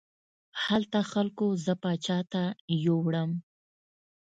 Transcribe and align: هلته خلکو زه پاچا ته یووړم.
هلته 0.65 0.99
خلکو 1.11 1.45
زه 1.65 1.73
پاچا 1.83 2.19
ته 2.31 2.43
یووړم. 2.83 3.31